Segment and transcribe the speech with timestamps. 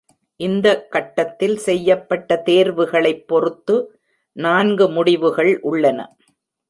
[0.39, 3.75] இந்த கட்டத்தில் செய்யப்பட்ட தேர்வுகளைப் பொறுத்து
[4.37, 5.99] நான்கு முடிவுகள் உள்ளன.